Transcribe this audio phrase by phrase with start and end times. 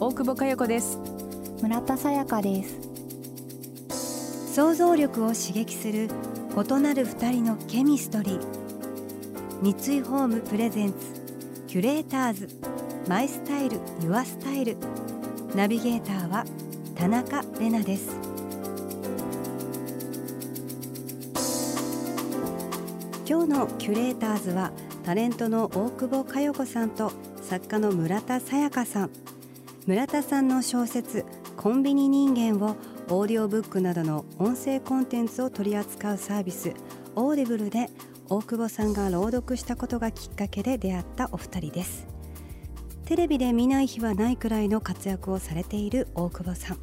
[0.00, 0.96] 大久保佳代子です。
[1.60, 4.54] 村田さやかです。
[4.54, 6.08] 想像力を刺激する
[6.54, 8.40] 異なる二人のケミストリー。
[9.60, 10.96] 三井ホームプレゼンツ
[11.66, 12.48] キュレーターズ。
[13.08, 14.76] マイスタイルユアスタイル。
[15.56, 16.44] ナビゲーターは
[16.94, 18.16] 田中れなです。
[23.28, 24.70] 今日のキュレーターズは
[25.04, 27.10] タレントの大久保佳代子さんと
[27.42, 29.10] 作家の村田沙耶香さん。
[29.86, 31.24] 村田さんの小説
[31.56, 32.76] コンビニ人間を
[33.08, 36.74] オーディオブックなどの音声コンテンツを取り扱うサービス
[37.14, 37.88] オーディブルで
[38.28, 42.06] 大久保さんが朗読したことがきっかけで出会ったお二人です。
[43.06, 46.78] テレビで見ない日はないくらいの活躍をされている大久保さん。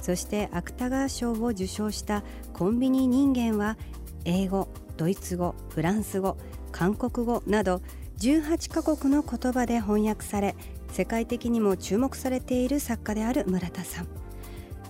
[0.00, 3.76] そして芥川賞を受賞したコンビニ人間は
[4.24, 6.38] 英語ドイツ語フランス語
[6.72, 7.82] 韓国語など
[8.18, 10.56] 18カ国の言葉で翻訳され
[10.92, 14.08] 世界的にも注目されている作家である村田さん。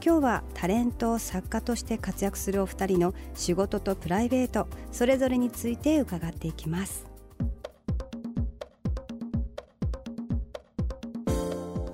[0.04, 7.06] 今日はタレント作家として活躍するお二人の仕事とプライベートそれぞれについて伺っていきます。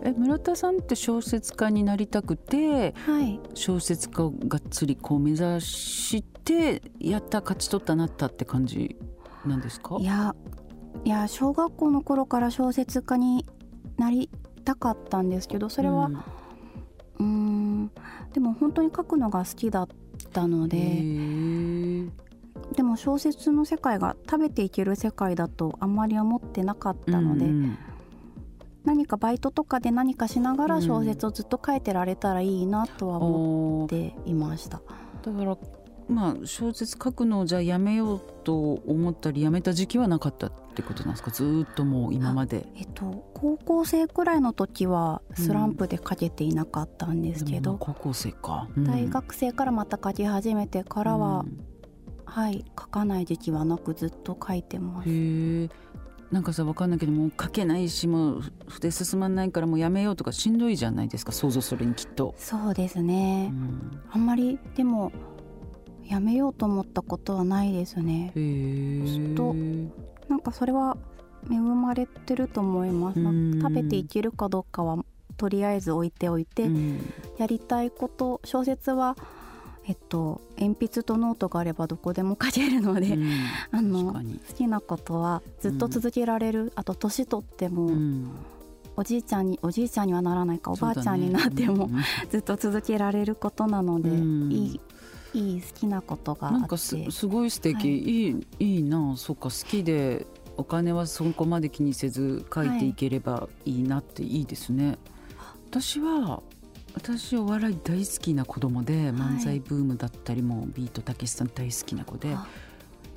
[0.02, 8.96] え村田さんって小説家になりたくて、はい、小説家をがっつりこう目指してやった勝ち取ったなったって感じ
[9.44, 9.98] なんですか？
[10.00, 10.34] いや
[11.04, 13.44] いや小学校の頃から小説家に
[13.98, 14.30] なり
[14.64, 16.10] たかったんですけどそれは
[17.18, 17.90] うん。
[18.32, 19.88] でも本当に書くのが好きだっ
[20.32, 20.78] たので
[22.76, 27.78] でも小説の世界が食べていける世界だとあんまり思ってなかったので、うん、
[28.84, 34.80] 何かバイトとかで何かしながら小説をずっと書いてられたらいいなとは思っていました。
[35.22, 35.56] だから
[36.08, 41.30] まあ小説書くのをじゃあやめようと思ったりやめた時期はなかったってことなんですか？
[41.30, 42.66] ずっともう今まで。
[42.76, 51.64] えっと高校生くらいの時はスランプで書けていなかったんですけど、うん、高校生か、うん、大学生からまた書き始めてからは、うん、
[52.24, 55.08] はい書かない時期はなくずっと書いてます。
[55.08, 55.68] へ
[56.30, 62.34] なんかさ分かんないけどもう書けないしもう筆進まないからもうやめようとかしんどいじゃないですか想像するにきっと。
[62.36, 63.50] そうですね、
[64.10, 65.10] あんまりでも
[66.08, 68.32] やめようと思ったことはないですね。
[68.34, 69.54] ずっと
[70.28, 70.96] なんかそれは
[71.50, 73.20] 恵まれてると思います、
[73.60, 75.04] 食べていけるかどうかは
[75.36, 76.68] とりあえず置いておいて、
[77.38, 79.16] やりたいこと小説は
[79.88, 83.30] えっと、鉛筆とノートがあればどこでも書けるので、うん、
[83.72, 88.28] あの好きなことはずっと続けられる、うん、あと年取っても、うん、
[88.96, 94.80] おじいちゃんにおじいちゃんにはならないかおばあちゃんになっても、ね、 ずっと続けられることなので、いい
[95.34, 96.96] いい好きなことがなんかす
[97.26, 99.14] ごい素敵、はい、いいいいな。
[99.16, 104.96] そっか好きでお金はそこまで気にせず書いていければいいなっていいですね、はい、
[105.70, 106.42] 私は
[106.94, 112.36] 私お笑い大好きな子供で漫才ブームだったりも、ビートたけしさん大好きな子で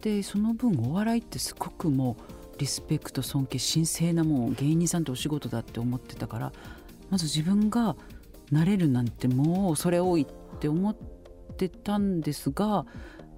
[0.01, 2.15] でその分お笑いってすごくも
[2.55, 6.53] うリスペクト尊敬神聖なもう芸人さんとお仕事だって思ってたから
[7.09, 7.95] まず自分が
[8.51, 11.10] なれるなんてもうそれ多いって思って
[11.69, 12.85] たんですが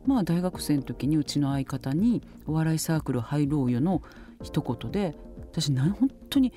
[0.06, 4.02] まあ大学生の時にうちの相方に「お笑いサークル入ろうよ」の
[4.42, 5.16] 一言で
[5.52, 6.54] 私な本当に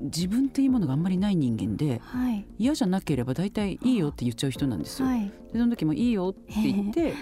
[0.00, 5.08] 自分っていうものがあんまりない人間で、はい、嫌じゃなければ大体いいよって言っちゃう人なんですよ。
[5.08, 7.14] はい、でその時もいいよって言って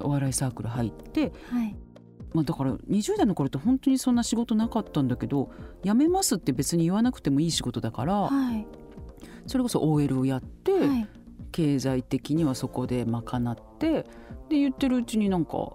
[0.00, 1.76] お笑いサークル入って、はい、
[2.34, 5.50] まあ、だから20代の頃って本当にそんな仕事なかったんだけど
[5.84, 8.30] 辞めますって別に言わなくてもいい仕事だから、
[9.46, 10.72] それこそ OL をやって、
[11.56, 13.22] 経済的にはそこで賄
[13.52, 14.02] って
[14.50, 15.72] で言ってるうちになんか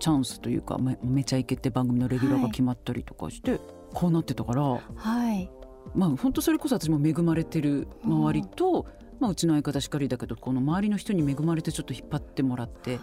[0.00, 3.60] チャンスというかめめちゃイケって番組のレギュラーが決まったりとかして、
[3.94, 5.48] こうなってたから、はい、
[5.94, 8.86] まあ本当それこそ私も恵まれてる周りと、
[9.20, 12.98] まあ、うちの相方しかりだけどこの周りの人に恵まれてちょっと引っ張ってもらって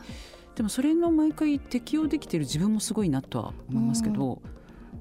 [0.56, 4.42] でもそれの毎回適応できてる自分もすごいなとは思いますけど、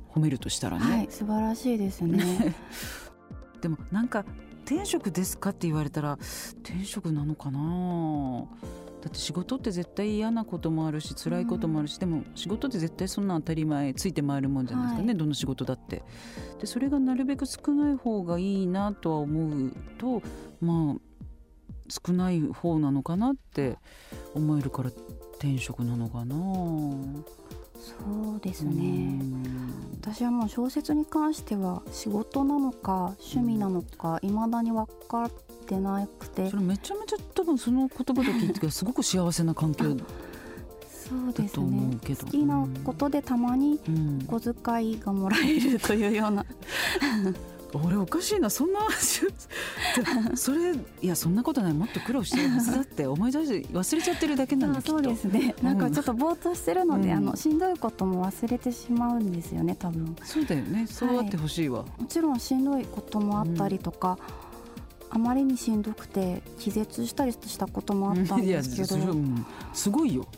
[0.09, 2.55] 褒めるとしたらね、はい、素晴らしいですね。
[3.61, 4.25] でもなんか
[4.69, 6.19] 転職ですかって言われたら
[6.65, 8.47] 転職なのかな？
[9.01, 16.03] だって仕事って絶対嫌なこともあるし辛いこともあるし、うん、でも仕事って絶対そんな当たり前ついて回るもんじゃないですかね、はい、どの仕事だって。
[16.61, 20.23] でそれがなるべく少ない方がいいなとは思うと
[20.61, 21.01] まあ
[21.89, 23.79] 少ない方なのかなって
[24.35, 24.91] 思えるから
[25.39, 26.35] 転職なのかな
[27.81, 29.21] そうですね。
[30.01, 35.31] 私はもう小説に関しては仕事なのか趣味なのかいまだに分かっ
[35.67, 36.51] てなくて。
[36.51, 39.97] それめちゃめちゃ多分その言葉で聞いてすごく幸せな環境
[41.09, 41.99] そうですね。
[42.03, 43.79] 好きなことでたまに
[44.27, 46.45] 小遣いがもらえるというような、
[47.85, 48.81] 俺おかしいなそんな
[50.35, 55.55] それいやそんなことないもっと苦労してるはずだって思い出して忘れちゃってるだけなんだそうですね。
[55.63, 60.17] なんかちょっとぼーっとしてるので、うん、あのしんどいことも忘れてしまうんですよね多分。
[60.23, 60.87] そうだよね。
[60.87, 64.47] そうあってほしいわ、はい、もちろんしんどいこともあったりとか、うん
[65.11, 70.27] あまりにしんどくて気絶したりしたこともあったんですけど、うん、すごいよ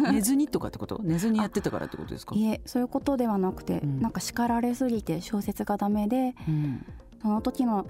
[0.12, 1.00] 寝ずにとかってこと？
[1.02, 2.34] 寝ずにやってたからってことですか？
[2.34, 6.86] いえそういうことではなくて、うん、なんか叱られすぎて小説がダメで、うん、
[7.22, 7.86] その時の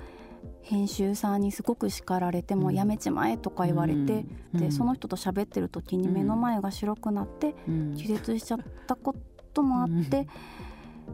[0.63, 4.25] 編集さんにすごく叱られてもやめちまえとか言われて、
[4.55, 7.55] でその人と喋ってる時に目の前が白くなって
[7.97, 9.15] 気絶しちゃったこ
[9.53, 10.29] ともあって、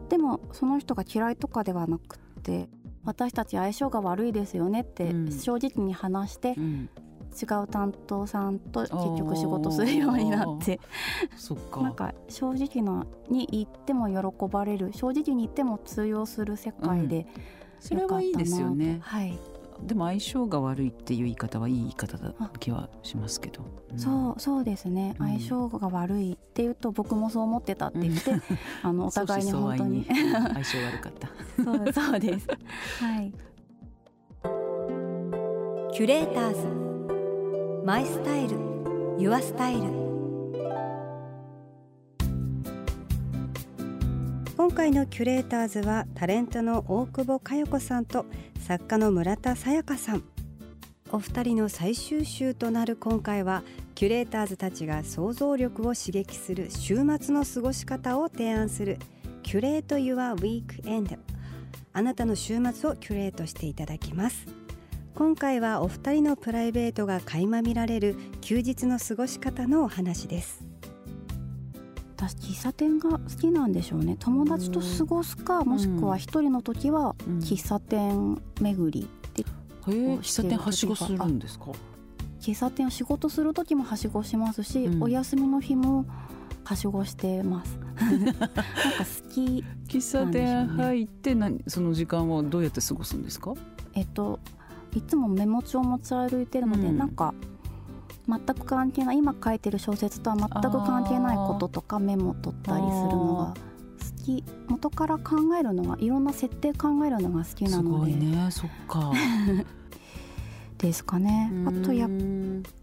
[0.09, 2.69] でもその人が嫌いとかではなくて
[3.03, 6.89] 私たち相性が悪いですよねって正直に話して、うん、
[7.41, 10.79] 違う担当さんと結局仕事するようになって。
[11.81, 17.25] なんか正直なに言っても喜ばれる正直に言っても通用する世界で、うん、
[17.79, 18.99] それはいいですよね。
[19.01, 19.37] はい。
[19.81, 28.31] でも相性が悪いっていう言い方はいい言い方だ気はしますけど、うん、そうそうですね、相性が悪いっていうと僕もそう思ってたって言って、
[28.81, 30.05] あのお互いに本当に。
[30.33, 31.29] 相性悪かった。
[31.63, 32.47] そうそうです。
[32.99, 33.33] はい。
[35.93, 36.86] キュレーターズ
[37.87, 38.57] マイスタイル
[39.17, 39.83] ユアスタイル。
[44.57, 48.25] 今回のキュレーターズはタレントの大久保佳代子さんと
[48.59, 50.23] 作家の村田沙耶香さん。
[51.13, 53.63] お二人の最終週となる今回は
[53.95, 58.97] キュレーターズたちが想像力を刺激する週末の過ごし方を提案する
[59.43, 61.15] キュレート・ユア・ウィークエンド。
[61.93, 64.66] あなたの週末をキュレートしていただきます。
[65.17, 70.63] 今回はお二人のプライベートが垣間見られる休日の過ごし方のお話です。
[72.15, 74.15] 私喫茶店が好きなんでしょうね。
[74.19, 79.43] 友達と過ごすか、もしくは一人の時は喫茶店巡りで、
[79.87, 81.71] うん、喫茶店はしごするんですか？
[82.39, 86.05] 喫茶店を仕事する時もはしごしますし、うん、お休みの日も
[86.63, 87.75] はしごしてます。
[87.99, 88.53] なんか好
[89.33, 93.55] き、ね、喫茶店入ってなその時間はどうやって過ごすんですか？
[93.95, 94.39] えっと
[94.97, 97.35] いつもメモ帳を持ち歩いてるので、うん、なんか
[98.27, 104.43] 全く関係ない今書いてる小説とは全く関係ないこととかメモ取ったりするのが好き。
[104.67, 108.13] 元から考えるのがいろんな設定考えるのが好きなので。
[108.13, 109.13] ね、そっか。
[110.79, 111.51] ですかね。
[111.65, 112.07] あとや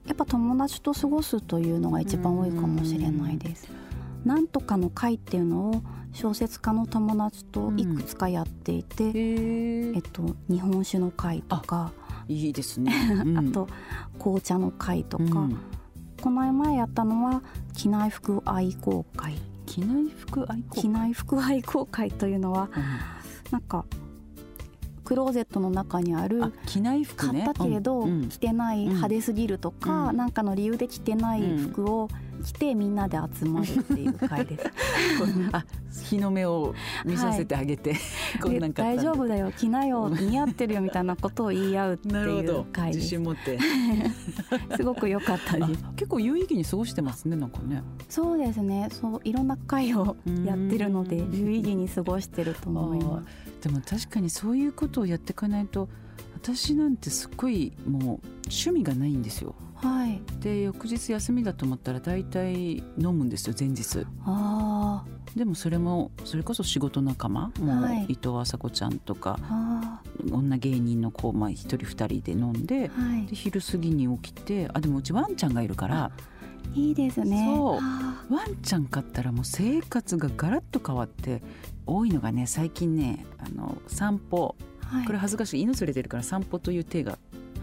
[0.06, 3.68] やっぱ友達と過ごすというのが一番多いかもしれないです。
[4.24, 5.82] なんとかの会っていうのを
[6.12, 11.92] 小説家の友達といくつかやっていて、うん、えっと、日本酒の会とか
[12.28, 12.92] いいですね、
[13.24, 13.68] うん、あと
[14.18, 15.58] 紅茶の会とか、うん、
[16.20, 17.42] この前やったのは
[17.74, 19.34] 機内服愛好会。
[19.66, 22.82] 機内服愛好機内服愛好会というのは、うん、
[23.50, 23.86] なんか
[25.04, 32.08] クローゼットの中にある機内服、ね、買ったけれど、着てない派手すぎるとか、うん、なんかの理由で着てない服を
[32.44, 34.70] 着てみんなで集まるっていう会です。
[35.52, 35.64] あ
[36.10, 36.74] 日の目を
[37.04, 37.94] 見させてあげて、
[38.40, 43.58] はい、大丈夫だよ着なよ似合ってるよみたいなことを言い合うっていう会自信持って。
[44.76, 45.84] すごく良かったです。
[45.96, 47.82] 結構有意義に過ごしてますねなんかね。
[48.08, 48.88] そうですね。
[48.92, 53.68] そういろんな会をやってるので有意義に過ごしてると思います。
[53.68, 55.88] でも確かにそういうことをやっていかないと
[56.34, 58.02] 私なんてすっごいもう
[58.44, 64.06] 趣味がないんですよはい、で翌日休みだと思ったら大体飲むんですよ前日。
[64.24, 65.04] あ
[65.36, 69.38] でもそれもそれこそ仕事仲間もう伊藤麻子ちゃんとか、
[70.30, 76.10] 女芸人の子、まあ、1人2人で飲んではい、で昼過ぎに起きてあでもうちワンちゃんがいるから。
[76.72, 77.44] いいですね。
[77.54, 78.34] そう。
[78.34, 81.42] ワンちゃん飼ったらもう生活がガラッと変わって
[81.86, 85.60] 多いのがね最近ねあの散歩、はい、これ恥ずかしい。
[85.60, 87.18] 犬連れてるから散歩という手が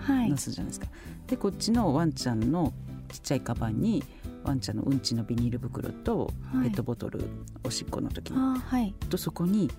[0.07, 0.87] なすじゃないですか。
[0.87, 0.91] は
[1.27, 2.73] い、でこっちのワンちゃんの
[3.09, 4.03] ちっちゃいカバンに
[4.43, 6.31] ワンちゃんのうんちのビニール袋と
[6.63, 7.27] ペットボトル、はい、
[7.65, 9.69] おしっこの時に、はい、とそこに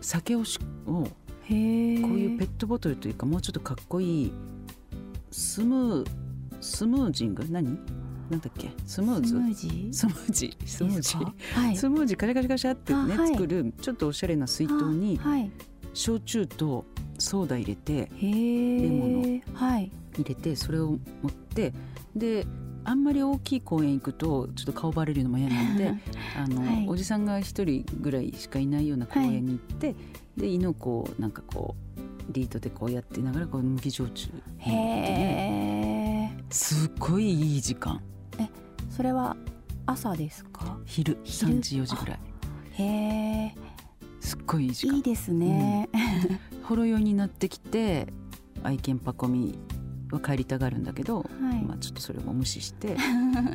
[0.00, 1.10] 酒をしをこ
[1.48, 4.32] ういうペットボトルというかもうちょっとかっこいい
[5.30, 6.06] スムー
[6.60, 7.44] スムージング？
[7.48, 7.78] 何？
[8.28, 8.70] なんだっけ？
[8.84, 9.28] スムーズ？
[9.28, 9.92] スムージー？
[9.92, 10.66] スムージー。
[10.66, 13.32] スムージー、はい、スムージーカシャカシャカシャってね、はい。
[13.32, 15.50] 作るちょっとおしゃれな水筒にはい、
[15.94, 16.84] 焼酎と
[17.18, 19.90] ソーダ入れてレモンはい。
[20.14, 21.72] 入れてそれを持って
[22.16, 22.46] で
[22.84, 25.94] あんまり大きい公園行くとちょっと顔バレるのも嫌なんで
[26.36, 26.86] あの、はい。
[26.88, 29.94] おじさんが一人ぐらいしかいないような公園に行って、
[30.36, 36.34] で犬をこうなんかこうリードでこうやってながらこう麦焼酎へね。
[36.38, 38.00] えすっごいいい時間。
[38.90, 39.36] それは
[39.86, 40.78] 朝ですか？
[40.86, 42.20] 昼昼？3時4時ぐらい。
[42.72, 43.54] へえ
[44.20, 44.96] すっごいいい時間。
[44.96, 45.88] いいですね、
[46.68, 48.08] ほろ酔いになってきて
[48.62, 49.58] 愛犬パコミ
[50.10, 51.62] は帰りたがるんだけど、はい。
[51.64, 52.96] まあ、ちょっとそれも無視して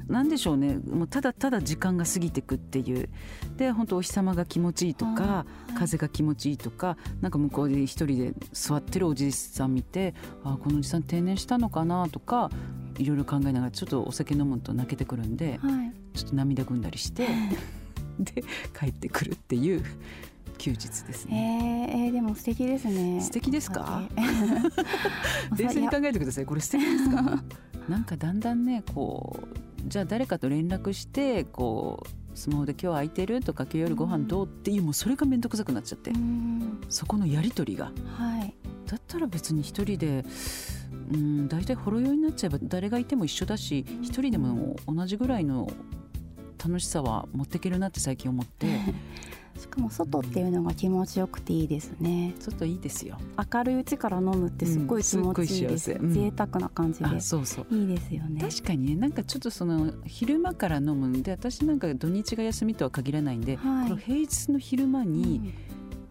[0.08, 0.78] なんでしょうね。
[0.78, 3.10] もうただただ時間が過ぎてくっていう。
[3.58, 5.74] で本当お日様が気持ちいいとか、はい。
[5.74, 12.50] 風が気持ちいいとかなんか向こうで一人で座ってるおじさん見てあこのおじさん定年したのかなとか
[12.98, 16.18] いろいろ考えながらちょっとお酒飲むと泣けてくるんではい。
[16.18, 17.28] ちょっと涙ぐんだりして
[18.20, 18.44] で
[18.80, 19.84] 帰ってくるっていう
[20.64, 21.88] 休日ですえね。
[21.94, 23.20] ー、えーでも素敵ですね。
[23.22, 24.02] 素敵ですか？
[25.58, 26.46] 冷静に考えてください。
[26.46, 27.44] これ素敵ですか？
[27.90, 29.48] なんかだんだんねこう
[29.90, 36.80] じゃあ誰かと連絡してこうスマホで今日空いてるとか今日夜ご飯どうっていうもうそれが面倒くさくなっちゃって、うん。
[36.90, 37.92] そこのやり取りが。
[38.16, 38.54] はい。
[38.88, 40.24] だったら別に一人で
[41.12, 45.70] うん大体ほろ酔いになっちゃえば誰がいても一緒だし一人でも同じぐらいの
[46.64, 48.68] 楽しさは持っていけるなって最近思って。
[49.60, 52.34] しかも外っていうのが気持ちよくていいですね。
[52.40, 53.20] ちょっといいですよ。
[53.54, 57.76] 明るいうちから飲むってすっごい気持ちいいです、うんす贅沢な感じであそうそう。
[57.76, 58.42] いいですよね。
[58.42, 63.90] 確かにねなんかちょっとその昼間から飲むんで私なんか土日が休みとは限らないんで、はい。
[63.90, 65.54] この平日の昼間に、うん。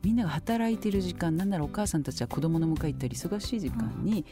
[0.04, 4.24] みんなが働いてる時間なんならお母さんたちは子供の迎え行ったり忙しい時間に、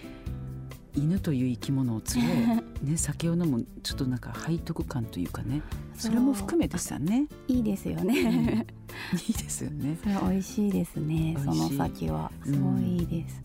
[0.95, 5.63] 犬という生き物を連れ、 ね、酒を飲むちょっとなんか背徳感というかね
[5.97, 7.27] それも含めてさね。
[7.49, 8.67] いいですよね。
[9.29, 9.99] いいですよね。
[10.03, 12.31] それ美味しいですねその先は。
[12.45, 12.99] すごい。
[12.99, 13.43] いいです、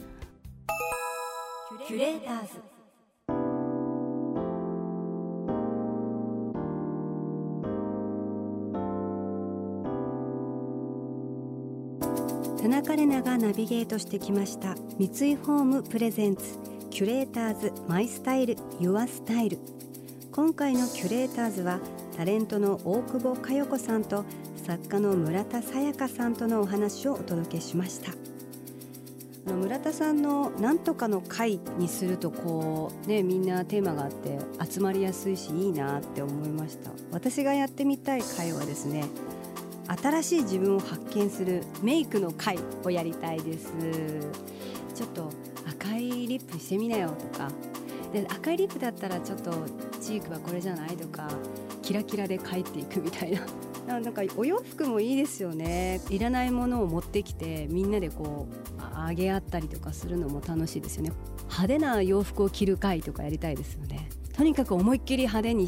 [1.88, 2.76] キュレーターズ。
[12.66, 16.58] 田中れながナビゲートしてきました三井ホームプレゼンツ
[16.96, 19.60] キュレーターズマイスタイルユアスタイル。
[20.32, 21.82] 今回のキュレーターズは
[22.16, 24.24] タレントの大久保佳代子さんと
[24.66, 28.14] 作家の村田沙耶香さんとのお話をお届けしました。
[29.46, 36.92] あの村田さんの「なんとかの会」にするとこうねみんなテーマがあって集まりやすいしいいなって思いました。
[37.12, 39.04] 私がやってみたい会はですね
[40.02, 43.74] 新しい自分を発見するメイクの会をやりたいです。
[44.96, 45.30] ちょっと
[45.86, 47.50] 赤いリップしてみなよとか。
[48.14, 49.52] で赤いリップだったらちょっと
[50.00, 51.28] チークはこれじゃないとか
[51.82, 53.42] キラキラで帰っていくみたいな。
[54.00, 56.02] なんかお洋服もいいですよね。
[56.10, 61.12] いらないものを持ってきてみんなでこうあげ合ったりとかするのも楽しいですよね。
[61.44, 64.10] 派手な洋服を着る会とかやりたいですよね。
[64.34, 65.68] とにかく思いっきり派手に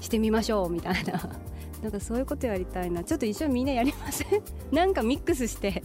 [0.00, 1.28] してみましょうみたいな。
[1.82, 3.02] なんかそういうことやりたいな。
[3.04, 4.42] ちょっと一緒にみんなやりません？
[4.70, 5.82] なんかミックスして、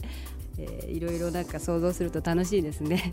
[0.58, 3.12] えーいろいろなんか想像すると楽しいですね。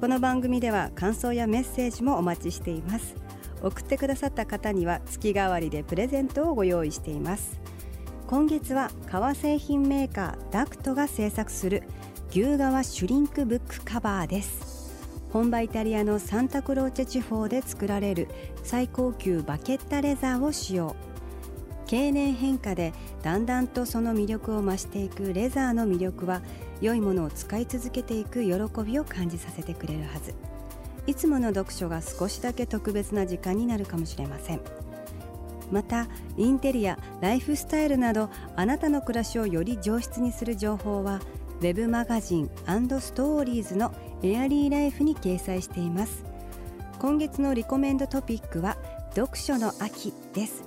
[0.00, 3.14] この番組では感想やメッセージもお待ちしています。
[3.60, 7.60] 送ってくださった方には月替わりでプレゼントをご用意しています。
[8.26, 11.82] 今月は革製品メーカーダクトが制作する
[12.30, 15.06] 牛革シュリンクブックカバーです。
[15.34, 18.28] 本場イタリアのサンタクローチェ地方で作られる
[18.62, 20.96] 最高級バケッタレザーを使用。
[21.86, 26.40] 経年変化でだんだんとその魅力を増していくレザーの魅力は
[26.80, 30.34] 良いものを使い続けていく喜びを感じさせてくれるはず。
[31.06, 34.60] いつもの読書が少しだけ特別な時間になるかもしれません。
[35.70, 41.20] またインテリアライフスタイルなどあなたの暮らしをより上質にする情報は
[41.60, 46.24] ウェブマガジンストーリーズのエアリーライフに掲載しています。
[46.98, 48.76] 今月のリコメンドトピックは
[49.14, 50.64] 読書の秋です。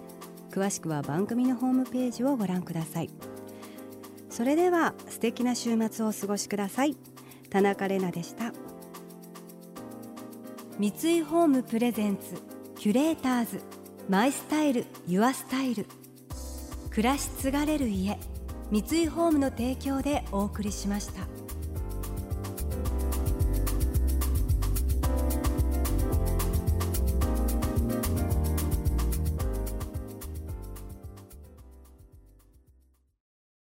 [0.51, 3.09] 詳しくは番組のホームページをご覧ください。
[4.33, 6.97] それでは素敵な週末をお過ごしください。
[7.51, 8.51] 田中れなでした。
[10.79, 12.41] 三井ホームプレゼンツ
[12.75, 13.61] キュレーターズ
[14.09, 15.85] マイスタイルユアスタイル。
[16.89, 18.17] 暮らし継がれる家
[18.71, 21.32] 三井ホームの提供でお送りしました。